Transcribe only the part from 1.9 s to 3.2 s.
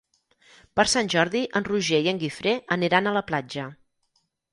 i en Guifré aniran a